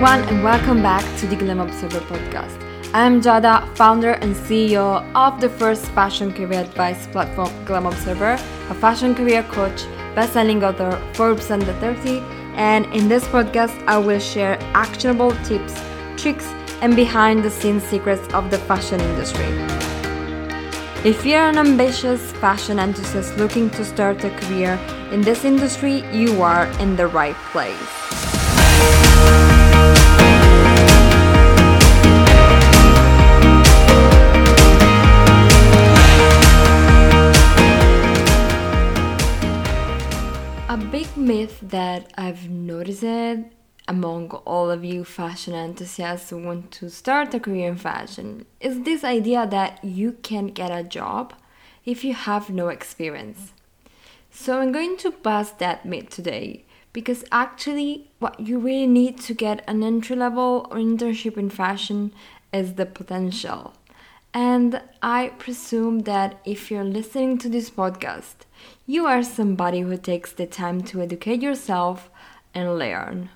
everyone, 0.00 0.28
and 0.28 0.44
welcome 0.44 0.80
back 0.80 1.02
to 1.18 1.26
the 1.26 1.34
Glam 1.34 1.58
Observer 1.58 1.98
podcast. 1.98 2.56
I'm 2.94 3.20
Giada, 3.20 3.66
founder 3.74 4.12
and 4.12 4.32
CEO 4.32 5.02
of 5.16 5.40
the 5.40 5.48
first 5.48 5.86
fashion 5.86 6.32
career 6.32 6.60
advice 6.60 7.08
platform, 7.08 7.50
Glam 7.64 7.84
Observer, 7.84 8.34
a 8.34 8.74
fashion 8.74 9.12
career 9.12 9.42
coach, 9.42 9.86
best-selling 10.14 10.62
author, 10.62 11.02
Forbes 11.14 11.50
Under 11.50 11.72
30, 11.80 12.20
and 12.54 12.86
in 12.94 13.08
this 13.08 13.24
podcast, 13.24 13.76
I 13.88 13.98
will 13.98 14.20
share 14.20 14.56
actionable 14.72 15.32
tips, 15.42 15.74
tricks, 16.16 16.46
and 16.80 16.94
behind-the-scenes 16.94 17.82
secrets 17.82 18.32
of 18.32 18.52
the 18.52 18.58
fashion 18.58 19.00
industry. 19.00 19.46
If 21.04 21.26
you're 21.26 21.48
an 21.48 21.58
ambitious 21.58 22.30
fashion 22.34 22.78
enthusiast 22.78 23.36
looking 23.36 23.68
to 23.70 23.84
start 23.84 24.22
a 24.22 24.30
career 24.30 24.78
in 25.10 25.22
this 25.22 25.44
industry, 25.44 26.04
you 26.12 26.40
are 26.40 26.66
in 26.78 26.94
the 26.94 27.08
right 27.08 27.34
place. 27.50 28.07
A 40.70 40.76
big 40.76 41.16
myth 41.16 41.60
that 41.62 42.12
I've 42.18 42.50
noticed 42.50 43.46
among 43.88 44.30
all 44.44 44.70
of 44.70 44.84
you 44.84 45.02
fashion 45.02 45.54
enthusiasts 45.54 46.28
who 46.28 46.36
want 46.36 46.70
to 46.72 46.90
start 46.90 47.32
a 47.32 47.40
career 47.40 47.68
in 47.68 47.76
fashion 47.76 48.44
is 48.60 48.82
this 48.82 49.02
idea 49.02 49.46
that 49.46 49.82
you 49.82 50.12
can 50.22 50.48
get 50.48 50.70
a 50.70 50.84
job 50.84 51.32
if 51.86 52.04
you 52.04 52.12
have 52.12 52.50
no 52.50 52.68
experience. 52.68 53.54
So 54.30 54.60
I'm 54.60 54.70
going 54.70 54.98
to 54.98 55.10
bust 55.10 55.58
that 55.58 55.86
myth 55.86 56.10
today 56.10 56.66
because 56.92 57.24
actually 57.32 58.10
what 58.18 58.38
you 58.38 58.58
really 58.58 58.86
need 58.86 59.18
to 59.20 59.32
get 59.32 59.64
an 59.66 59.82
entry 59.82 60.16
level 60.16 60.66
or 60.70 60.76
internship 60.76 61.38
in 61.38 61.48
fashion 61.48 62.12
is 62.52 62.74
the 62.74 62.84
potential. 62.84 63.72
And 64.34 64.82
I 65.02 65.32
presume 65.38 66.00
that 66.00 66.40
if 66.44 66.70
you're 66.70 66.84
listening 66.84 67.38
to 67.38 67.48
this 67.48 67.70
podcast, 67.70 68.46
you 68.86 69.06
are 69.06 69.22
somebody 69.22 69.80
who 69.80 69.96
takes 69.96 70.32
the 70.32 70.46
time 70.46 70.82
to 70.82 71.02
educate 71.02 71.42
yourself 71.42 72.10
and 72.54 72.78
learn. 72.78 73.30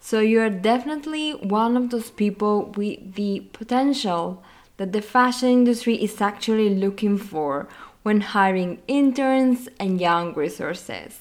So 0.00 0.20
you're 0.20 0.50
definitely 0.50 1.32
one 1.32 1.76
of 1.76 1.90
those 1.90 2.10
people 2.10 2.72
with 2.76 3.14
the 3.14 3.40
potential 3.52 4.42
that 4.78 4.92
the 4.92 5.02
fashion 5.02 5.48
industry 5.48 5.96
is 5.96 6.20
actually 6.20 6.74
looking 6.74 7.18
for 7.18 7.68
when 8.02 8.20
hiring 8.20 8.80
interns 8.86 9.68
and 9.78 10.00
young 10.00 10.32
resources. 10.34 11.20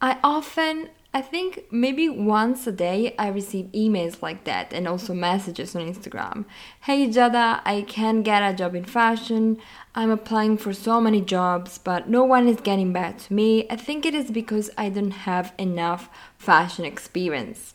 I 0.00 0.18
often 0.22 0.90
I 1.12 1.22
think 1.22 1.64
maybe 1.72 2.08
once 2.08 2.68
a 2.68 2.72
day 2.72 3.16
I 3.18 3.28
receive 3.30 3.66
emails 3.72 4.22
like 4.22 4.44
that 4.44 4.72
and 4.72 4.86
also 4.86 5.12
messages 5.12 5.74
on 5.74 5.82
Instagram. 5.82 6.44
Hey 6.82 7.08
Giada, 7.08 7.62
I 7.64 7.82
can't 7.82 8.22
get 8.22 8.48
a 8.48 8.54
job 8.54 8.76
in 8.76 8.84
fashion. 8.84 9.58
I'm 9.92 10.12
applying 10.12 10.56
for 10.56 10.72
so 10.72 11.00
many 11.00 11.20
jobs, 11.20 11.78
but 11.78 12.08
no 12.08 12.22
one 12.22 12.46
is 12.46 12.60
getting 12.60 12.92
back 12.92 13.18
to 13.18 13.34
me. 13.34 13.66
I 13.68 13.74
think 13.74 14.06
it 14.06 14.14
is 14.14 14.30
because 14.30 14.70
I 14.78 14.88
don't 14.88 15.26
have 15.26 15.52
enough 15.58 16.08
fashion 16.38 16.84
experience. 16.84 17.74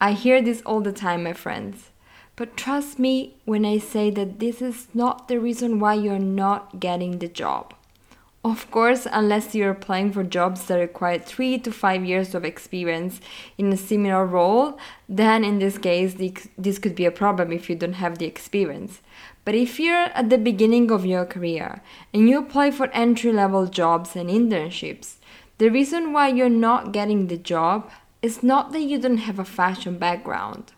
I 0.00 0.12
hear 0.12 0.40
this 0.40 0.62
all 0.62 0.80
the 0.80 0.92
time, 0.92 1.24
my 1.24 1.34
friends. 1.34 1.90
But 2.36 2.56
trust 2.56 2.98
me 2.98 3.36
when 3.44 3.66
I 3.66 3.76
say 3.76 4.08
that 4.12 4.40
this 4.40 4.62
is 4.62 4.88
not 4.94 5.28
the 5.28 5.38
reason 5.38 5.78
why 5.78 5.92
you're 5.92 6.18
not 6.18 6.80
getting 6.80 7.18
the 7.18 7.28
job. 7.28 7.74
Of 8.42 8.70
course, 8.70 9.06
unless 9.10 9.54
you're 9.54 9.70
applying 9.70 10.12
for 10.12 10.24
jobs 10.24 10.64
that 10.64 10.76
require 10.76 11.18
three 11.18 11.58
to 11.58 11.70
five 11.70 12.06
years 12.06 12.34
of 12.34 12.42
experience 12.42 13.20
in 13.58 13.70
a 13.70 13.76
similar 13.76 14.24
role, 14.24 14.78
then 15.06 15.44
in 15.44 15.58
this 15.58 15.76
case, 15.76 16.14
this 16.56 16.78
could 16.78 16.94
be 16.94 17.04
a 17.04 17.10
problem 17.10 17.52
if 17.52 17.68
you 17.68 17.76
don't 17.76 18.00
have 18.04 18.16
the 18.16 18.24
experience. 18.24 19.02
But 19.44 19.54
if 19.54 19.78
you're 19.78 20.08
at 20.14 20.30
the 20.30 20.38
beginning 20.38 20.90
of 20.90 21.04
your 21.04 21.26
career 21.26 21.82
and 22.14 22.30
you 22.30 22.38
apply 22.38 22.70
for 22.70 22.86
entry 22.92 23.30
level 23.30 23.66
jobs 23.66 24.16
and 24.16 24.30
internships, 24.30 25.16
the 25.58 25.68
reason 25.68 26.14
why 26.14 26.28
you're 26.28 26.48
not 26.48 26.92
getting 26.92 27.26
the 27.26 27.36
job 27.36 27.90
is 28.22 28.42
not 28.42 28.72
that 28.72 28.80
you 28.80 28.98
don't 28.98 29.18
have 29.18 29.38
a 29.38 29.44
fashion 29.44 29.98
background. 29.98 30.72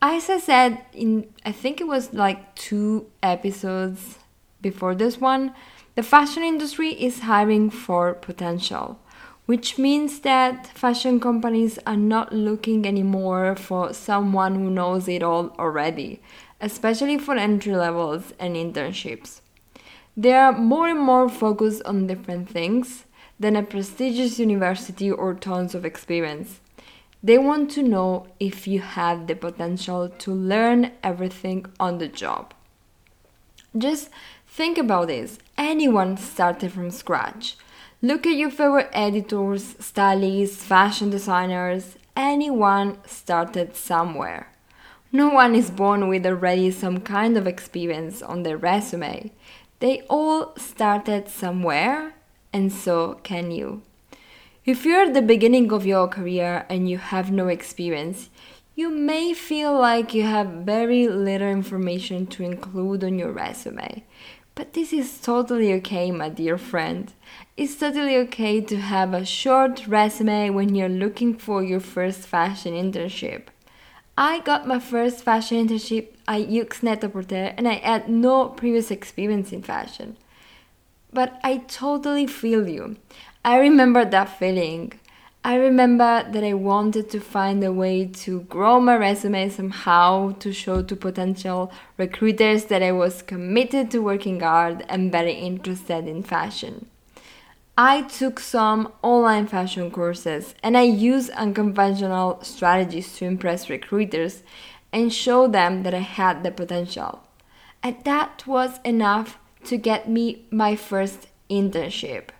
As 0.00 0.30
I 0.30 0.38
said 0.38 0.82
in, 0.94 1.28
I 1.44 1.52
think 1.52 1.82
it 1.82 1.86
was 1.86 2.14
like 2.14 2.54
two 2.54 3.10
episodes 3.22 4.18
before 4.62 4.94
this 4.94 5.18
one, 5.20 5.54
the 5.96 6.02
fashion 6.02 6.42
industry 6.42 6.90
is 6.90 7.20
hiring 7.20 7.70
for 7.70 8.12
potential, 8.12 9.00
which 9.46 9.78
means 9.78 10.20
that 10.20 10.66
fashion 10.66 11.18
companies 11.18 11.78
are 11.86 11.96
not 11.96 12.34
looking 12.34 12.86
anymore 12.86 13.56
for 13.56 13.94
someone 13.94 14.56
who 14.56 14.70
knows 14.70 15.08
it 15.08 15.22
all 15.22 15.48
already, 15.58 16.20
especially 16.60 17.16
for 17.16 17.34
entry 17.34 17.74
levels 17.74 18.34
and 18.38 18.56
internships. 18.56 19.40
They 20.14 20.34
are 20.34 20.52
more 20.52 20.86
and 20.88 21.00
more 21.00 21.30
focused 21.30 21.82
on 21.84 22.06
different 22.06 22.50
things 22.50 23.06
than 23.40 23.56
a 23.56 23.62
prestigious 23.62 24.38
university 24.38 25.10
or 25.10 25.32
tons 25.32 25.74
of 25.74 25.86
experience. 25.86 26.60
They 27.22 27.38
want 27.38 27.70
to 27.70 27.82
know 27.82 28.26
if 28.38 28.68
you 28.68 28.80
have 28.80 29.26
the 29.26 29.34
potential 29.34 30.10
to 30.10 30.30
learn 30.30 30.92
everything 31.02 31.64
on 31.80 31.96
the 31.96 32.08
job. 32.08 32.52
Just 33.76 34.10
Think 34.56 34.78
about 34.78 35.08
this 35.08 35.38
anyone 35.58 36.16
started 36.16 36.72
from 36.72 36.90
scratch. 36.90 37.58
Look 38.00 38.26
at 38.26 38.36
your 38.36 38.48
favorite 38.48 38.88
editors, 38.90 39.76
stylists, 39.80 40.64
fashion 40.64 41.10
designers. 41.10 41.98
Anyone 42.16 42.96
started 43.04 43.76
somewhere. 43.76 44.50
No 45.12 45.28
one 45.28 45.54
is 45.54 45.70
born 45.70 46.08
with 46.08 46.24
already 46.24 46.70
some 46.70 47.00
kind 47.00 47.36
of 47.36 47.46
experience 47.46 48.22
on 48.22 48.44
their 48.44 48.56
resume. 48.56 49.30
They 49.80 50.00
all 50.08 50.56
started 50.56 51.28
somewhere, 51.28 52.14
and 52.50 52.72
so 52.72 53.20
can 53.22 53.50
you. 53.50 53.82
If 54.64 54.86
you're 54.86 55.02
at 55.02 55.12
the 55.12 55.20
beginning 55.20 55.70
of 55.70 55.84
your 55.84 56.08
career 56.08 56.64
and 56.70 56.88
you 56.88 56.96
have 56.96 57.30
no 57.30 57.48
experience, 57.48 58.30
you 58.74 58.90
may 58.90 59.32
feel 59.32 59.78
like 59.78 60.12
you 60.12 60.22
have 60.22 60.64
very 60.66 61.08
little 61.08 61.48
information 61.48 62.26
to 62.26 62.42
include 62.42 63.02
on 63.02 63.18
your 63.18 63.32
resume. 63.32 64.04
But 64.56 64.72
this 64.72 64.90
is 64.90 65.20
totally 65.20 65.70
okay, 65.74 66.10
my 66.10 66.30
dear 66.30 66.56
friend. 66.56 67.12
It's 67.58 67.76
totally 67.76 68.16
okay 68.16 68.62
to 68.62 68.78
have 68.78 69.12
a 69.12 69.22
short 69.22 69.86
resume 69.86 70.48
when 70.48 70.74
you're 70.74 70.88
looking 70.88 71.34
for 71.36 71.62
your 71.62 71.78
first 71.78 72.20
fashion 72.20 72.72
internship. 72.72 73.48
I 74.16 74.40
got 74.40 74.66
my 74.66 74.78
first 74.78 75.22
fashion 75.22 75.58
internship 75.58 76.14
at 76.26 76.48
Yoox 76.48 76.82
Net-a-Porter 76.82 77.52
and 77.58 77.68
I 77.68 77.74
had 77.74 78.08
no 78.08 78.48
previous 78.48 78.90
experience 78.90 79.52
in 79.52 79.60
fashion. 79.60 80.16
But 81.12 81.38
I 81.44 81.58
totally 81.58 82.26
feel 82.26 82.66
you. 82.66 82.96
I 83.44 83.58
remember 83.58 84.06
that 84.06 84.38
feeling. 84.38 84.98
I 85.46 85.54
remember 85.54 86.26
that 86.28 86.42
I 86.42 86.54
wanted 86.54 87.08
to 87.10 87.20
find 87.20 87.62
a 87.62 87.72
way 87.72 88.06
to 88.24 88.40
grow 88.40 88.80
my 88.80 88.96
resume 88.96 89.48
somehow 89.48 90.32
to 90.40 90.52
show 90.52 90.82
to 90.82 90.96
potential 90.96 91.70
recruiters 91.96 92.64
that 92.64 92.82
I 92.82 92.90
was 92.90 93.22
committed 93.22 93.92
to 93.92 94.00
working 94.02 94.40
hard 94.40 94.84
and 94.88 95.12
very 95.12 95.34
interested 95.34 96.08
in 96.08 96.24
fashion. 96.24 96.86
I 97.78 98.02
took 98.02 98.40
some 98.40 98.92
online 99.02 99.46
fashion 99.46 99.92
courses 99.92 100.56
and 100.64 100.76
I 100.76 100.82
used 100.82 101.30
unconventional 101.30 102.40
strategies 102.42 103.16
to 103.18 103.26
impress 103.26 103.70
recruiters 103.70 104.42
and 104.92 105.14
show 105.14 105.46
them 105.46 105.84
that 105.84 105.94
I 105.94 106.00
had 106.00 106.42
the 106.42 106.50
potential. 106.50 107.22
And 107.84 108.02
that 108.02 108.48
was 108.48 108.80
enough 108.84 109.38
to 109.66 109.76
get 109.76 110.08
me 110.08 110.46
my 110.50 110.74
first 110.74 111.28
internship. 111.48 112.30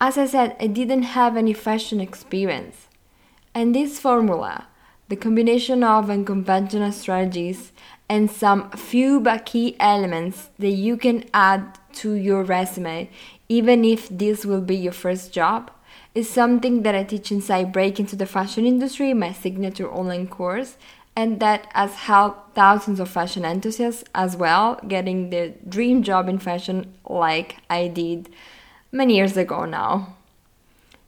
As 0.00 0.16
I 0.16 0.26
said, 0.26 0.56
I 0.60 0.68
didn't 0.68 1.02
have 1.02 1.36
any 1.36 1.52
fashion 1.52 2.00
experience. 2.00 2.86
And 3.52 3.74
this 3.74 3.98
formula, 3.98 4.68
the 5.08 5.16
combination 5.16 5.82
of 5.82 6.08
unconventional 6.08 6.92
strategies 6.92 7.72
and 8.08 8.30
some 8.30 8.70
few 8.70 9.20
but 9.20 9.44
key 9.44 9.74
elements 9.80 10.50
that 10.58 10.70
you 10.70 10.96
can 10.96 11.24
add 11.34 11.78
to 11.94 12.12
your 12.12 12.44
resume, 12.44 13.10
even 13.48 13.84
if 13.84 14.08
this 14.08 14.46
will 14.46 14.60
be 14.60 14.76
your 14.76 14.92
first 14.92 15.32
job, 15.32 15.70
is 16.14 16.30
something 16.30 16.82
that 16.82 16.94
I 16.94 17.02
teach 17.02 17.32
inside 17.32 17.72
Break 17.72 17.98
into 17.98 18.14
the 18.14 18.26
Fashion 18.26 18.66
Industry, 18.66 19.12
my 19.14 19.32
signature 19.32 19.90
online 19.90 20.28
course, 20.28 20.76
and 21.16 21.40
that 21.40 21.66
has 21.74 21.94
helped 21.94 22.54
thousands 22.54 23.00
of 23.00 23.08
fashion 23.10 23.44
enthusiasts 23.44 24.04
as 24.14 24.36
well 24.36 24.78
getting 24.86 25.30
their 25.30 25.48
dream 25.68 26.04
job 26.04 26.28
in 26.28 26.38
fashion 26.38 26.94
like 27.08 27.56
I 27.68 27.88
did 27.88 28.28
many 28.90 29.16
years 29.16 29.36
ago 29.36 29.64
now. 29.64 30.16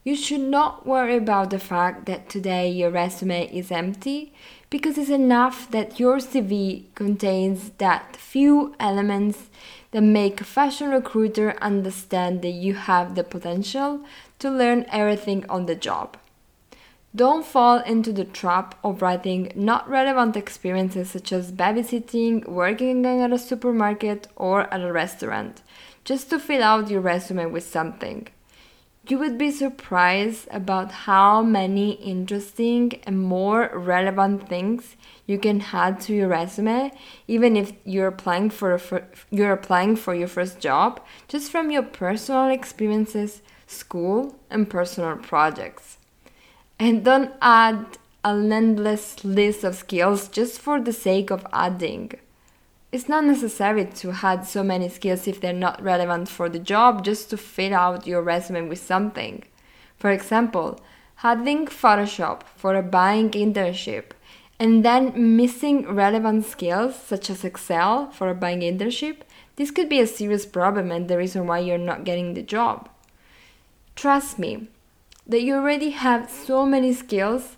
You 0.02 0.16
should 0.16 0.40
not 0.40 0.86
worry 0.86 1.16
about 1.16 1.50
the 1.50 1.58
fact 1.58 2.06
that 2.06 2.28
today 2.28 2.70
your 2.70 2.90
resume 2.90 3.54
is 3.54 3.70
empty 3.70 4.32
because 4.70 4.96
it's 4.96 5.10
enough 5.10 5.70
that 5.72 6.00
your 6.00 6.16
CV 6.18 6.84
contains 6.94 7.70
that 7.78 8.16
few 8.16 8.74
elements 8.80 9.50
that 9.90 10.02
make 10.02 10.40
a 10.40 10.44
fashion 10.44 10.90
recruiter 10.90 11.56
understand 11.60 12.40
that 12.42 12.50
you 12.52 12.74
have 12.74 13.14
the 13.14 13.24
potential 13.24 14.00
to 14.38 14.50
learn 14.50 14.86
everything 14.90 15.44
on 15.50 15.66
the 15.66 15.74
job. 15.74 16.16
Don't 17.14 17.44
fall 17.44 17.78
into 17.78 18.12
the 18.12 18.24
trap 18.24 18.76
of 18.84 19.02
writing 19.02 19.50
not 19.56 19.88
relevant 19.88 20.36
experiences 20.36 21.10
such 21.10 21.32
as 21.32 21.50
babysitting, 21.50 22.46
working 22.46 23.04
at 23.04 23.32
a 23.32 23.38
supermarket, 23.38 24.28
or 24.36 24.72
at 24.72 24.80
a 24.80 24.92
restaurant, 24.92 25.62
just 26.04 26.30
to 26.30 26.38
fill 26.38 26.62
out 26.62 26.88
your 26.88 27.00
resume 27.00 27.46
with 27.46 27.64
something. 27.64 28.28
You 29.08 29.18
would 29.18 29.38
be 29.38 29.50
surprised 29.50 30.46
about 30.52 30.92
how 30.92 31.42
many 31.42 31.94
interesting 31.94 33.00
and 33.02 33.20
more 33.20 33.72
relevant 33.74 34.48
things 34.48 34.94
you 35.26 35.36
can 35.36 35.64
add 35.72 36.00
to 36.02 36.14
your 36.14 36.28
resume, 36.28 36.92
even 37.26 37.56
if 37.56 37.72
you're 37.84 38.06
applying 38.06 38.50
for, 38.50 38.80
you're 39.30 39.52
applying 39.52 39.96
for 39.96 40.14
your 40.14 40.28
first 40.28 40.60
job, 40.60 41.00
just 41.26 41.50
from 41.50 41.72
your 41.72 41.82
personal 41.82 42.50
experiences, 42.50 43.42
school, 43.66 44.38
and 44.48 44.70
personal 44.70 45.16
projects. 45.16 45.89
And 46.80 47.04
don't 47.04 47.34
add 47.42 47.98
an 48.24 48.50
endless 48.50 49.22
list 49.22 49.64
of 49.64 49.74
skills 49.74 50.28
just 50.28 50.58
for 50.58 50.80
the 50.80 50.94
sake 50.94 51.30
of 51.30 51.46
adding. 51.52 52.12
It's 52.90 53.06
not 53.06 53.24
necessary 53.24 53.84
to 53.84 54.16
add 54.22 54.46
so 54.46 54.62
many 54.62 54.88
skills 54.88 55.28
if 55.28 55.42
they're 55.42 55.52
not 55.52 55.82
relevant 55.82 56.30
for 56.30 56.48
the 56.48 56.58
job 56.58 57.04
just 57.04 57.28
to 57.30 57.36
fill 57.36 57.74
out 57.74 58.06
your 58.06 58.22
resume 58.22 58.66
with 58.66 58.78
something. 58.78 59.44
For 59.98 60.10
example, 60.10 60.80
adding 61.22 61.66
Photoshop 61.66 62.44
for 62.56 62.74
a 62.74 62.82
buying 62.82 63.30
internship 63.32 64.12
and 64.58 64.82
then 64.82 65.36
missing 65.36 65.86
relevant 65.86 66.46
skills 66.46 66.96
such 66.96 67.28
as 67.28 67.44
Excel 67.44 68.10
for 68.10 68.30
a 68.30 68.34
buying 68.34 68.60
internship, 68.60 69.16
this 69.56 69.70
could 69.70 69.90
be 69.90 70.00
a 70.00 70.06
serious 70.06 70.46
problem 70.46 70.90
and 70.90 71.08
the 71.08 71.18
reason 71.18 71.46
why 71.46 71.58
you're 71.58 71.76
not 71.76 72.04
getting 72.04 72.32
the 72.32 72.42
job. 72.42 72.88
Trust 73.94 74.38
me, 74.38 74.68
that 75.26 75.42
you 75.42 75.54
already 75.54 75.90
have 75.90 76.30
so 76.30 76.66
many 76.66 76.92
skills 76.92 77.56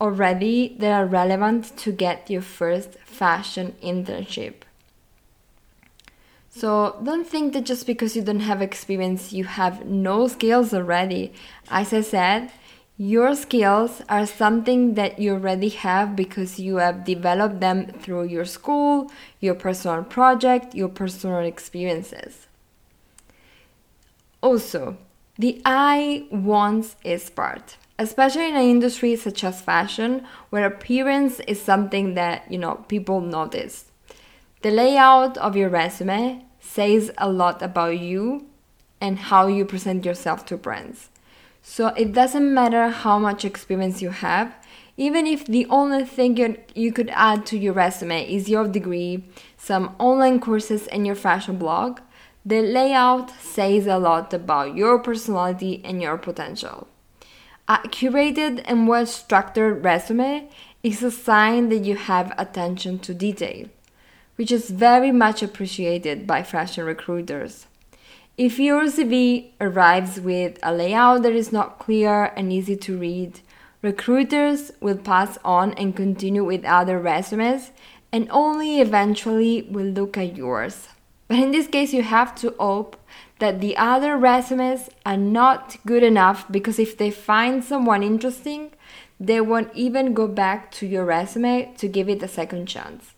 already 0.00 0.76
that 0.78 0.92
are 0.92 1.06
relevant 1.06 1.76
to 1.78 1.92
get 1.92 2.30
your 2.30 2.42
first 2.42 2.94
fashion 3.04 3.74
internship. 3.82 4.54
So 6.50 6.98
don't 7.02 7.26
think 7.26 7.52
that 7.52 7.64
just 7.64 7.86
because 7.86 8.16
you 8.16 8.22
don't 8.22 8.40
have 8.40 8.62
experience, 8.62 9.32
you 9.32 9.44
have 9.44 9.84
no 9.84 10.26
skills 10.26 10.72
already. 10.72 11.34
As 11.68 11.92
I 11.92 12.00
said, 12.00 12.50
your 12.96 13.34
skills 13.34 14.00
are 14.08 14.24
something 14.24 14.94
that 14.94 15.18
you 15.18 15.34
already 15.34 15.68
have 15.68 16.16
because 16.16 16.58
you 16.58 16.76
have 16.76 17.04
developed 17.04 17.60
them 17.60 17.88
through 17.88 18.24
your 18.24 18.46
school, 18.46 19.12
your 19.38 19.54
personal 19.54 20.02
project, 20.02 20.74
your 20.74 20.88
personal 20.88 21.40
experiences. 21.40 22.46
Also, 24.40 24.96
the 25.38 25.60
eye 25.64 26.26
wants 26.30 26.96
is 27.04 27.28
part, 27.28 27.76
especially 27.98 28.48
in 28.48 28.56
an 28.56 28.62
industry 28.62 29.16
such 29.16 29.44
as 29.44 29.60
fashion, 29.60 30.26
where 30.50 30.64
appearance 30.64 31.40
is 31.40 31.60
something 31.60 32.14
that 32.14 32.50
you 32.50 32.58
know 32.58 32.84
people 32.88 33.20
notice. 33.20 33.86
The 34.62 34.70
layout 34.70 35.36
of 35.38 35.54
your 35.54 35.68
resume 35.68 36.44
says 36.58 37.10
a 37.18 37.30
lot 37.30 37.62
about 37.62 37.98
you 37.98 38.46
and 39.00 39.18
how 39.18 39.46
you 39.46 39.64
present 39.64 40.04
yourself 40.04 40.46
to 40.46 40.56
brands. 40.56 41.10
So 41.62 41.88
it 41.88 42.12
doesn't 42.12 42.54
matter 42.54 42.88
how 42.88 43.18
much 43.18 43.44
experience 43.44 44.00
you 44.00 44.10
have, 44.10 44.54
even 44.96 45.26
if 45.26 45.44
the 45.44 45.66
only 45.66 46.04
thing 46.04 46.36
you, 46.36 46.56
you 46.74 46.92
could 46.92 47.10
add 47.10 47.44
to 47.46 47.58
your 47.58 47.74
resume 47.74 48.24
is 48.32 48.48
your 48.48 48.66
degree, 48.66 49.24
some 49.58 49.94
online 49.98 50.40
courses, 50.40 50.86
and 50.86 51.06
your 51.06 51.16
fashion 51.16 51.58
blog, 51.58 52.00
the 52.46 52.62
layout 52.62 53.28
says 53.40 53.88
a 53.88 53.98
lot 53.98 54.32
about 54.32 54.76
your 54.76 55.00
personality 55.00 55.82
and 55.84 56.00
your 56.00 56.16
potential. 56.16 56.86
A 57.66 57.78
curated 57.78 58.62
and 58.66 58.86
well 58.86 59.04
structured 59.04 59.82
resume 59.82 60.48
is 60.84 61.02
a 61.02 61.10
sign 61.10 61.70
that 61.70 61.84
you 61.84 61.96
have 61.96 62.32
attention 62.38 63.00
to 63.00 63.12
detail, 63.12 63.66
which 64.36 64.52
is 64.52 64.70
very 64.70 65.10
much 65.10 65.42
appreciated 65.42 66.24
by 66.24 66.44
fashion 66.44 66.84
recruiters. 66.84 67.66
If 68.38 68.60
your 68.60 68.84
CV 68.84 69.50
arrives 69.60 70.20
with 70.20 70.60
a 70.62 70.72
layout 70.72 71.24
that 71.24 71.32
is 71.32 71.50
not 71.50 71.80
clear 71.80 72.26
and 72.36 72.52
easy 72.52 72.76
to 72.76 72.96
read, 72.96 73.40
recruiters 73.82 74.70
will 74.80 74.98
pass 74.98 75.36
on 75.44 75.72
and 75.72 75.96
continue 75.96 76.44
with 76.44 76.64
other 76.64 77.00
resumes 77.00 77.72
and 78.12 78.28
only 78.30 78.80
eventually 78.80 79.62
will 79.62 79.86
look 79.86 80.16
at 80.16 80.36
yours. 80.36 80.86
But 81.28 81.38
in 81.38 81.50
this 81.50 81.66
case, 81.66 81.92
you 81.92 82.02
have 82.02 82.34
to 82.36 82.54
hope 82.58 82.96
that 83.38 83.60
the 83.60 83.76
other 83.76 84.16
resumes 84.16 84.88
are 85.04 85.16
not 85.16 85.76
good 85.84 86.02
enough 86.02 86.50
because 86.50 86.78
if 86.78 86.96
they 86.96 87.10
find 87.10 87.62
someone 87.62 88.02
interesting, 88.02 88.72
they 89.18 89.40
won't 89.40 89.74
even 89.74 90.14
go 90.14 90.28
back 90.28 90.70
to 90.72 90.86
your 90.86 91.04
resume 91.04 91.74
to 91.78 91.88
give 91.88 92.08
it 92.08 92.22
a 92.22 92.28
second 92.28 92.66
chance. 92.66 93.12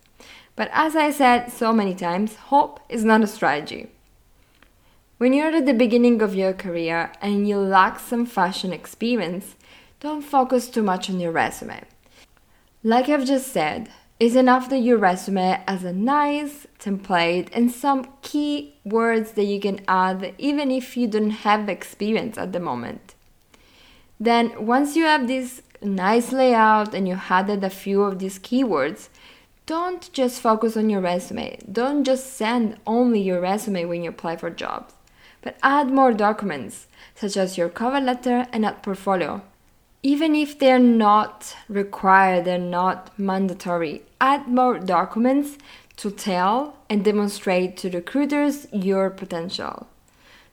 But 0.57 0.71
as 0.73 0.97
I 0.97 1.11
said 1.11 1.53
so 1.53 1.73
many 1.73 1.95
times, 1.95 2.35
hope 2.35 2.81
is 2.89 3.05
not 3.05 3.23
a 3.23 3.27
strategy. 3.27 3.91
When 5.19 5.33
you're 5.33 5.55
at 5.55 5.67
the 5.67 5.75
beginning 5.75 6.23
of 6.23 6.35
your 6.35 6.53
career 6.53 7.13
and 7.21 7.49
you 7.49 7.59
lack 7.59 7.99
some 7.99 8.25
fashion 8.25 8.73
experience, 8.73 9.57
don't 10.01 10.23
focus 10.23 10.69
too 10.69 10.83
much 10.83 11.11
on 11.11 11.21
your 11.21 11.33
resume. 11.33 11.83
Like 12.85 13.09
I've 13.09 13.25
just 13.27 13.53
said, 13.53 13.91
is 14.21 14.35
enough 14.35 14.69
that 14.69 14.81
your 14.81 14.99
resume 14.99 15.63
has 15.69 15.85
a 15.85 15.93
nice 15.93 16.67
template 16.81 17.49
and 17.53 17.71
some 17.71 18.09
key 18.21 18.75
words 18.85 19.33
that 19.33 19.45
you 19.45 19.61
can 19.61 19.81
add 19.87 20.35
even 20.39 20.71
if 20.71 20.97
you 20.97 21.07
don't 21.07 21.31
have 21.31 21.69
experience 21.69 22.37
at 22.37 22.53
the 22.53 22.59
moment. 22.59 23.15
Then, 24.19 24.67
once 24.67 24.97
you 24.97 25.05
have 25.05 25.29
this 25.29 25.63
nice 25.81 26.33
layout 26.33 26.93
and 26.95 27.07
you 27.07 27.21
added 27.31 27.63
a 27.63 27.71
few 27.71 28.03
of 28.03 28.19
these 28.19 28.41
keywords, 28.41 29.09
don't 29.67 30.13
just 30.13 30.41
focus 30.41 30.77
on 30.77 30.91
your 30.91 31.01
resume. 31.01 31.59
Don't 31.71 32.03
just 32.03 32.33
send 32.33 32.79
only 32.87 33.21
your 33.21 33.41
resume 33.41 33.85
when 33.85 34.03
you 34.03 34.11
apply 34.11 34.37
for 34.37 34.51
jobs, 34.51 34.95
but 35.43 35.57
add 35.63 35.91
more 35.91 36.13
documents, 36.13 36.89
such 37.15 37.37
as 37.37 37.57
your 37.57 37.69
cover 37.69 38.01
letter 38.01 38.49
and 38.53 38.65
a 38.65 38.73
portfolio 38.73 39.43
even 40.03 40.35
if 40.37 40.59
they're 40.59 40.79
not 40.79 41.57
required, 41.69 42.45
they're 42.45 42.59
not 42.59 43.19
mandatory, 43.19 44.03
add 44.21 44.47
more 44.47 44.79
documents 44.79 45.59
to 45.97 46.11
tell 46.11 46.77
and 46.89 47.05
demonstrate 47.05 47.77
to 47.79 47.91
recruiters 47.91 48.69
your 48.73 49.11
potential. 49.11 49.89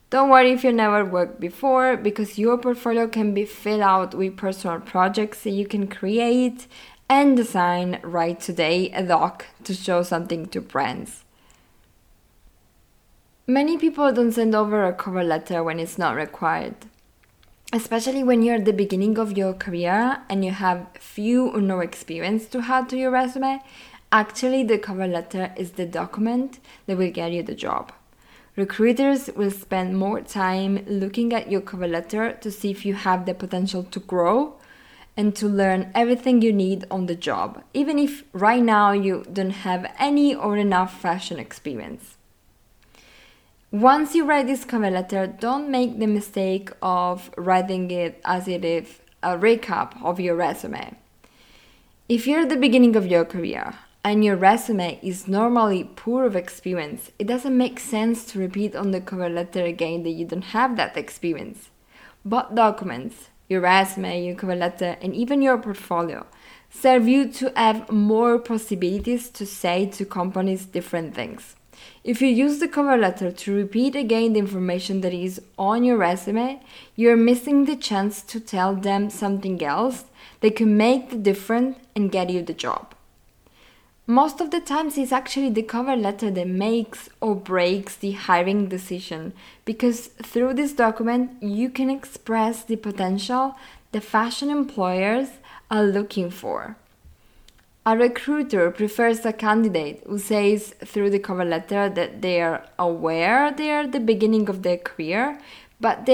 Don't 0.10 0.30
worry 0.30 0.52
if 0.52 0.64
you 0.64 0.72
never 0.72 1.06
worked 1.06 1.40
before 1.40 1.98
because 1.98 2.40
your 2.40 2.58
portfolio 2.58 3.08
can 3.08 3.34
be 3.34 3.46
filled 3.46 3.82
out 3.82 4.16
with 4.16 4.38
personal 4.38 4.80
projects 4.80 5.44
that 5.44 5.52
you 5.52 5.68
can 5.68 5.88
create 5.88 6.68
and 7.08 7.38
design 7.38 8.00
right 8.04 8.40
today 8.40 8.90
a 8.92 9.04
doc 9.04 9.46
to 9.64 9.74
show 9.76 10.02
something 10.02 10.48
to 10.48 10.62
brands. 10.62 11.24
Many 13.46 13.78
people 13.78 14.12
don't 14.12 14.32
send 14.32 14.56
over 14.56 14.86
a 14.86 14.94
cover 14.94 15.24
letter 15.24 15.64
when 15.64 15.80
it's 15.80 16.00
not 16.00 16.16
required 16.16 16.76
especially 17.76 18.24
when 18.24 18.42
you're 18.42 18.56
at 18.56 18.64
the 18.64 18.72
beginning 18.72 19.20
of 19.20 19.38
your 19.38 19.54
career 19.54 20.18
and 20.30 20.46
you 20.46 20.52
have 20.52 20.88
few 20.98 21.50
or 21.50 21.60
no 21.60 21.82
experience 21.82 22.46
to 22.46 22.62
add 22.62 22.88
to 22.88 22.96
your 22.96 23.12
resume, 23.12 23.62
actually 24.14 24.64
the 24.64 24.78
cover 24.78 25.06
letter 25.06 25.54
is 25.58 25.72
the 25.72 25.86
document 25.86 26.60
that 26.86 26.98
will 26.98 27.12
get 27.12 27.34
you 27.34 27.44
the 27.44 27.54
job. 27.54 27.92
Recruiters 28.56 29.30
will 29.36 29.52
spend 29.52 29.98
more 29.98 30.22
time 30.22 30.86
looking 30.88 31.34
at 31.34 31.52
your 31.52 31.60
cover 31.60 31.86
letter 31.86 32.32
to 32.40 32.50
see 32.50 32.72
if 32.72 32.86
you 32.86 32.94
have 32.94 33.26
the 33.26 33.34
potential 33.34 33.84
to 33.84 34.00
grow 34.00 34.56
and 35.18 35.36
to 35.36 35.46
learn 35.46 35.92
everything 35.94 36.42
you 36.42 36.54
need 36.54 36.86
on 36.90 37.08
the 37.08 37.16
job, 37.16 37.62
even 37.74 38.00
if 38.00 38.24
right 38.32 38.64
now 38.64 38.94
you 38.94 39.26
don't 39.34 39.66
have 39.68 39.94
any 40.00 40.34
or 40.34 40.56
enough 40.56 41.02
fashion 41.02 41.40
experience. 41.40 42.16
Once 43.76 44.16
you 44.16 44.24
write 44.24 44.48
this 44.48 44.64
cover 44.64 44.90
letter, 44.90 45.28
don't 45.28 45.70
make 45.70 46.00
the 46.00 46.08
mistake 46.08 46.70
of 46.82 47.30
writing 47.36 47.92
it 47.92 48.22
as 48.24 48.48
it 48.48 48.64
is 48.64 49.00
a 49.22 49.38
recap 49.38 50.02
of 50.02 50.18
your 50.18 50.34
resume. 50.34 50.96
If 52.08 52.26
you're 52.26 52.44
at 52.44 52.48
the 52.48 52.56
beginning 52.56 52.96
of 52.96 53.06
your 53.06 53.26
career 53.26 53.74
and 54.02 54.24
your 54.24 54.38
resume 54.38 54.98
is 55.04 55.28
normally 55.28 55.92
poor 55.98 56.24
of 56.24 56.38
experience, 56.38 57.12
it 57.20 57.28
doesn't 57.28 57.58
make 57.58 57.82
sense 57.82 58.24
to 58.28 58.40
repeat 58.40 58.78
on 58.78 58.92
the 58.92 59.02
cover 59.02 59.28
letter 59.28 59.66
again 59.66 60.04
that 60.04 60.12
you 60.12 60.24
don't 60.24 60.54
have 60.56 60.78
that 60.78 60.96
experience. 60.96 61.70
But 62.24 62.56
documents, 62.56 63.28
your 63.50 63.60
resume, 63.60 64.26
your 64.26 64.36
cover 64.36 64.56
letter, 64.56 64.96
and 65.02 65.14
even 65.14 65.42
your 65.42 65.58
portfolio 65.58 66.26
serve 66.70 67.10
you 67.10 67.28
to 67.34 67.52
have 67.58 67.92
more 67.92 68.40
possibilities 68.40 69.30
to 69.32 69.46
say 69.46 69.86
to 69.88 70.06
companies 70.06 70.66
different 70.66 71.14
things. 71.14 71.58
If 72.04 72.22
you 72.22 72.28
use 72.28 72.60
the 72.60 72.68
cover 72.68 72.98
letter 72.98 73.32
to 73.32 73.56
repeat 73.56 73.96
again 73.96 74.34
the 74.34 74.40
information 74.40 75.02
that 75.02 75.14
is 75.14 75.42
on 75.58 75.84
your 75.84 75.98
resume, 75.98 76.62
you're 76.96 77.18
missing 77.18 77.66
the 77.66 77.76
chance 77.76 78.22
to 78.24 78.40
tell 78.40 78.76
them 78.76 79.10
something 79.10 79.64
else 79.64 80.06
that 80.42 80.56
can 80.56 80.78
make 80.78 81.10
the 81.10 81.18
difference 81.18 81.78
and 81.96 82.12
get 82.12 82.30
you 82.30 82.42
the 82.42 82.54
job. 82.54 82.94
Most 84.08 84.40
of 84.40 84.52
the 84.52 84.62
times, 84.62 85.00
it's 85.00 85.12
actually 85.12 85.50
the 85.50 85.64
cover 85.64 85.96
letter 85.96 86.30
that 86.30 86.48
makes 86.48 87.10
or 87.22 87.36
breaks 87.36 87.96
the 87.96 88.12
hiring 88.12 88.70
decision 88.70 89.34
because 89.66 90.08
through 90.22 90.54
this 90.54 90.74
document, 90.74 91.42
you 91.42 91.72
can 91.72 91.90
express 91.90 92.64
the 92.64 92.76
potential 92.76 93.56
the 93.92 94.02
fashion 94.02 94.52
employers 94.52 95.30
are 95.72 95.84
looking 95.84 96.30
for. 96.30 96.78
A 97.88 97.96
recruiter 97.96 98.72
prefers 98.72 99.24
a 99.26 99.32
candidate 99.32 100.02
who 100.08 100.18
says 100.18 100.74
through 100.84 101.12
the 101.12 101.20
cover 101.20 101.46
letter 101.46 101.88
that 101.88 102.24
they 102.24 102.42
are 102.42 102.66
aware 102.80 103.52
they 103.52 103.70
are 103.70 103.86
the 103.86 104.00
beginning 104.00 104.50
of 104.50 104.64
their 104.64 104.78
career, 104.78 105.40
but 105.80 106.10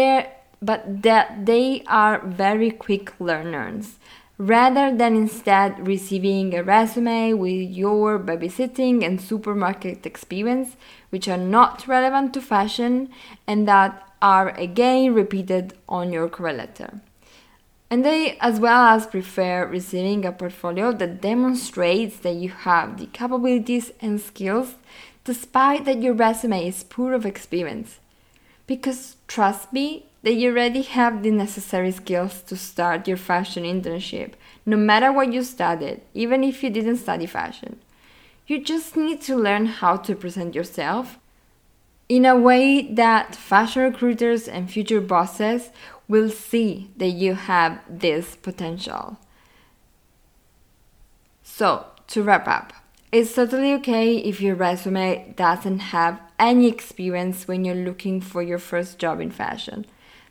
but 0.61 1.01
that 1.03 1.45
they 1.45 1.81
are 1.87 2.19
very 2.19 2.71
quick 2.71 3.13
learners 3.19 3.97
rather 4.37 4.93
than 4.95 5.15
instead 5.15 5.87
receiving 5.87 6.53
a 6.53 6.63
resume 6.63 7.33
with 7.33 7.69
your 7.69 8.17
babysitting 8.17 9.05
and 9.05 9.21
supermarket 9.21 10.03
experience, 10.05 10.75
which 11.09 11.27
are 11.29 11.37
not 11.37 11.87
relevant 11.87 12.33
to 12.33 12.41
fashion 12.41 13.07
and 13.47 13.67
that 13.67 14.11
are 14.21 14.49
again 14.49 15.13
repeated 15.13 15.73
on 15.87 16.11
your 16.11 16.27
cover 16.27 16.51
letter. 16.51 17.01
And 17.91 18.05
they 18.05 18.38
as 18.39 18.57
well 18.57 18.86
as 18.86 19.05
prefer 19.05 19.67
receiving 19.67 20.24
a 20.24 20.31
portfolio 20.31 20.93
that 20.93 21.19
demonstrates 21.19 22.17
that 22.19 22.36
you 22.36 22.48
have 22.50 22.98
the 22.98 23.07
capabilities 23.07 23.91
and 24.00 24.19
skills 24.19 24.75
despite 25.25 25.83
that 25.83 26.01
your 26.01 26.13
resume 26.13 26.65
is 26.67 26.86
poor 26.86 27.13
of 27.13 27.25
experience. 27.25 28.00
Because 28.65 29.17
trust 29.27 29.74
me, 29.74 30.05
that 30.24 30.33
you 30.33 30.51
already 30.51 30.83
have 30.83 31.21
the 31.21 31.31
necessary 31.31 31.91
skills 31.91 32.41
to 32.43 32.55
start 32.55 33.07
your 33.07 33.17
fashion 33.17 33.63
internship, 33.63 34.33
no 34.65 34.77
matter 34.77 35.12
what 35.12 35.33
you 35.33 35.43
studied, 35.43 36.00
even 36.13 36.43
if 36.43 36.63
you 36.63 36.69
didn't 36.69 36.98
study 36.98 37.25
fashion. 37.25 37.79
You 38.48 38.63
just 38.63 38.95
need 38.95 39.21
to 39.24 39.36
learn 39.36 39.65
how 39.65 39.98
to 39.98 40.15
present 40.15 40.55
yourself 40.55 41.17
in 42.07 42.25
a 42.25 42.38
way 42.38 42.81
that 42.93 43.36
fashion 43.36 43.83
recruiters 43.83 44.48
and 44.48 44.69
future 44.69 45.01
bosses 45.01 45.69
will 46.11 46.29
see 46.29 46.91
that 46.97 47.07
you 47.23 47.33
have 47.35 47.79
this 47.89 48.35
potential. 48.35 49.17
So, 51.41 51.85
to 52.07 52.21
wrap 52.21 52.49
up, 52.49 52.73
it's 53.13 53.33
totally 53.33 53.73
okay 53.75 54.17
if 54.17 54.41
your 54.41 54.55
resume 54.55 55.33
doesn't 55.37 55.79
have 55.95 56.19
any 56.37 56.67
experience 56.67 57.47
when 57.47 57.63
you're 57.63 57.87
looking 57.89 58.19
for 58.19 58.43
your 58.43 58.59
first 58.59 58.99
job 58.99 59.21
in 59.21 59.31
fashion. 59.31 59.85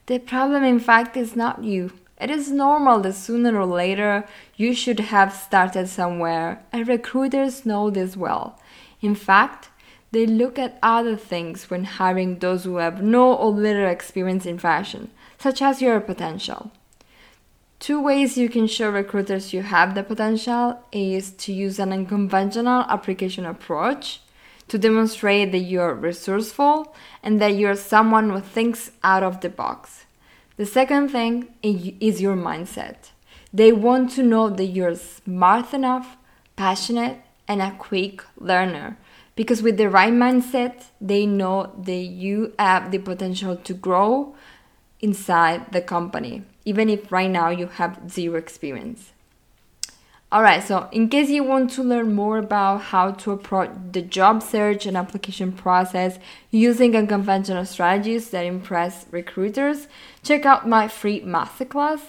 The 0.04 0.18
problem, 0.18 0.64
in 0.64 0.80
fact, 0.80 1.16
is 1.16 1.34
not 1.34 1.64
you. 1.64 1.92
It 2.20 2.30
is 2.30 2.50
normal 2.50 3.00
that 3.00 3.14
sooner 3.14 3.58
or 3.58 3.64
later 3.64 4.26
you 4.56 4.75
should 4.75 5.00
have 5.00 5.32
started 5.32 5.88
somewhere, 5.88 6.62
and 6.72 6.87
recruiters 6.87 7.64
know 7.64 7.88
this 7.88 8.18
well. 8.18 8.60
In 9.00 9.14
fact, 9.14 9.70
they 10.12 10.26
look 10.26 10.58
at 10.58 10.78
other 10.82 11.16
things 11.16 11.70
when 11.70 11.84
hiring 11.84 12.38
those 12.38 12.64
who 12.64 12.76
have 12.76 13.02
no 13.02 13.32
or 13.32 13.50
little 13.50 13.88
experience 13.88 14.44
in 14.44 14.58
fashion, 14.58 15.10
such 15.40 15.62
as 15.62 15.80
your 15.80 15.99
potential. 16.00 16.70
Two 17.78 17.99
ways 18.00 18.37
you 18.37 18.50
can 18.50 18.66
show 18.66 18.90
recruiters 18.90 19.54
you 19.54 19.62
have 19.62 19.94
the 19.94 20.02
potential 20.02 20.78
is 20.92 21.30
to 21.32 21.50
use 21.50 21.78
an 21.78 21.92
unconventional 21.92 22.82
application 22.82 23.47
approach 23.47 24.20
to 24.68 24.76
demonstrate 24.76 25.50
that 25.50 25.61
you're 25.61 25.94
resourceful 25.94 26.94
and 27.23 27.40
that 27.40 27.54
you're 27.54 27.75
someone 27.75 28.28
who 28.28 28.40
thinks 28.40 28.90
out 29.02 29.23
of 29.23 29.40
the 29.40 29.49
box. 29.49 30.04
The 30.59 30.66
second 30.66 31.09
thing 31.09 31.49
is 31.62 32.20
your 32.20 32.37
mindset. 32.37 33.12
They 33.52 33.73
want 33.73 34.11
to 34.12 34.23
know 34.23 34.50
that 34.50 34.66
you're 34.66 34.94
smart 34.94 35.73
enough, 35.73 36.18
passionate, 36.54 37.18
and 37.49 37.62
a 37.62 37.75
quick 37.78 38.23
learner. 38.37 38.99
Because 39.37 39.62
with 39.62 39.78
the 39.78 39.88
right 39.88 40.12
mindset, 40.12 40.85
they 41.00 41.25
know 41.25 41.73
that 41.78 41.92
you 41.94 42.52
have 42.59 42.90
the 42.90 42.99
potential 42.99 43.56
to 43.56 43.73
grow 43.73 44.35
inside 45.00 45.73
the 45.73 45.80
company, 45.80 46.42
even 46.64 46.88
if 46.88 47.11
right 47.11 47.30
now 47.30 47.50
you 47.50 47.66
have 47.66 48.11
zero 48.11 48.37
experience. 48.37 49.12
Alright, 50.33 50.62
so 50.62 50.88
in 50.92 51.09
case 51.09 51.28
you 51.28 51.42
want 51.42 51.73
to 51.73 51.83
learn 51.83 52.14
more 52.14 52.38
about 52.38 52.83
how 52.83 53.11
to 53.11 53.33
approach 53.33 53.71
the 53.90 54.00
job 54.00 54.45
search 54.45 54.87
and 54.87 54.97
application 54.97 55.50
process 55.50 56.21
using 56.52 56.95
unconventional 56.95 57.64
strategies 57.64 58.30
that 58.30 58.45
impress 58.45 59.07
recruiters, 59.11 59.88
check 60.23 60.47
out 60.47 60.69
my 60.69 60.87
free 60.87 61.21
masterclass. 61.23 62.00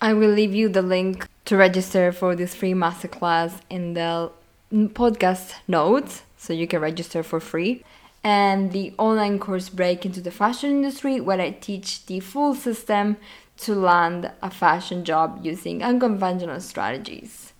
I 0.00 0.12
will 0.12 0.30
leave 0.30 0.54
you 0.54 0.68
the 0.68 0.82
link 0.82 1.28
to 1.44 1.56
register 1.56 2.10
for 2.10 2.34
this 2.34 2.52
free 2.52 2.74
masterclass 2.74 3.60
in 3.70 3.94
the 3.94 4.32
podcast 4.72 5.54
notes 5.68 6.22
so 6.36 6.52
you 6.52 6.66
can 6.66 6.80
register 6.80 7.22
for 7.22 7.38
free. 7.38 7.84
And 8.28 8.72
the 8.72 8.92
online 8.98 9.38
course 9.38 9.70
Break 9.70 10.04
into 10.04 10.20
the 10.20 10.30
Fashion 10.30 10.68
Industry, 10.68 11.18
where 11.18 11.40
I 11.40 11.48
teach 11.48 12.04
the 12.04 12.20
full 12.20 12.54
system 12.54 13.16
to 13.64 13.74
land 13.74 14.30
a 14.42 14.50
fashion 14.50 15.02
job 15.02 15.40
using 15.42 15.82
unconventional 15.82 16.60
strategies. 16.60 17.54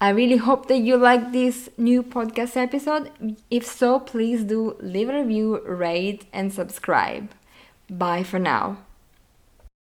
I 0.00 0.08
really 0.08 0.38
hope 0.38 0.68
that 0.68 0.78
you 0.78 0.96
like 0.96 1.32
this 1.32 1.68
new 1.76 2.02
podcast 2.02 2.56
episode. 2.56 3.10
If 3.50 3.66
so, 3.66 4.00
please 4.00 4.44
do 4.44 4.74
leave 4.80 5.10
a 5.10 5.18
review, 5.18 5.60
rate, 5.66 6.24
and 6.32 6.50
subscribe. 6.50 7.32
Bye 7.90 8.22
for 8.22 8.38
now. 8.38 8.78